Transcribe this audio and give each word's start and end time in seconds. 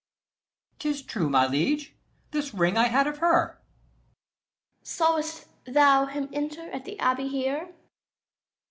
Ant. 0.83 0.87
E. 0.87 0.89
'Tis 0.89 1.01
true, 1.03 1.29
my 1.29 1.45
liege; 1.45 1.93
this 2.31 2.55
ring 2.55 2.75
I 2.75 2.87
had 2.87 3.05
of 3.05 3.19
her. 3.19 3.61
Duke. 4.81 4.87
Saw'st 4.87 5.45
thou 5.65 6.07
him 6.07 6.27
enter 6.33 6.71
at 6.71 6.85
the 6.85 6.97
abbey 6.99 7.27
here? 7.27 7.71